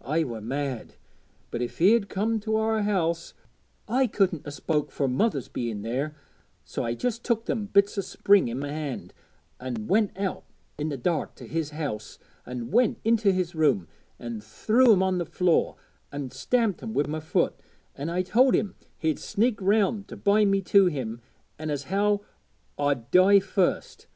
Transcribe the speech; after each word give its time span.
I 0.00 0.24
were 0.24 0.40
mad; 0.40 0.94
but 1.50 1.60
if 1.60 1.76
he'd 1.76 2.08
comed 2.08 2.40
to 2.44 2.56
our 2.56 2.80
house 2.84 3.34
I 3.86 4.06
couldn't 4.06 4.46
'a 4.46 4.50
spoke 4.50 4.90
fur 4.90 5.06
mother's 5.08 5.48
being 5.48 5.82
there; 5.82 6.16
so 6.64 6.82
I 6.84 6.94
just 6.94 7.22
took 7.22 7.44
them 7.44 7.66
bits 7.66 7.98
o' 7.98 8.00
Spring 8.00 8.50
i' 8.50 8.54
my 8.54 8.70
hand, 8.72 9.12
an' 9.60 9.86
went 9.86 10.16
out 10.18 10.44
i' 10.78 10.84
the 10.84 10.96
dark 10.96 11.34
to 11.34 11.46
his 11.46 11.68
house, 11.72 12.18
an' 12.46 12.70
went 12.70 12.96
into 13.04 13.30
his 13.30 13.54
room, 13.54 13.86
an' 14.18 14.40
threw 14.40 14.90
'em 14.90 15.02
on 15.02 15.18
the 15.18 15.26
floor, 15.26 15.76
an' 16.10 16.30
stamped 16.30 16.82
'em 16.82 16.94
wi' 16.94 17.04
my 17.06 17.20
foot, 17.20 17.54
an' 17.94 18.08
I 18.08 18.22
told 18.22 18.54
him 18.54 18.76
how 18.80 18.84
he'd 19.00 19.18
sneaked 19.18 19.60
round 19.60 20.08
to 20.08 20.16
bind 20.16 20.50
me 20.50 20.62
to 20.62 20.86
him, 20.86 21.20
an' 21.58 21.68
as 21.68 21.82
how 21.92 22.22
I'd 22.78 23.10
die 23.10 23.38
first. 23.38 24.06